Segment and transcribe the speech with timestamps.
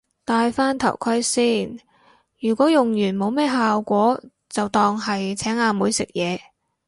[0.25, 1.79] 戴返頭盔先，
[2.39, 6.39] 如果用完冇咩效果就當係請阿妹食嘢